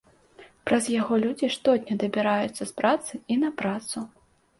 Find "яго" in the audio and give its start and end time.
1.01-1.13